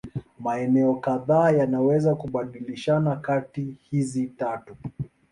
[0.39, 4.75] Maeneo kadhaa yanaweza kubadilishana kati hizi tatu.